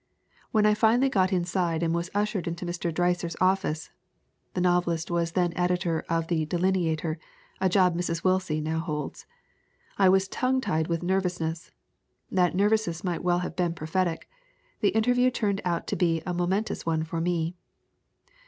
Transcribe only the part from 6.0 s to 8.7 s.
of the Delineator, a job Mrs. Willsie